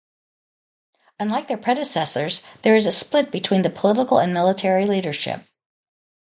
Unlike 1.19 1.47
their 1.47 1.57
predecessors, 1.57 2.41
there 2.63 2.75
is 2.75 2.87
a 2.87 2.91
split 2.91 3.29
between 3.31 3.61
the 3.61 3.69
political 3.69 4.17
and 4.17 4.33
military 4.33 4.87
leadership. 4.87 5.45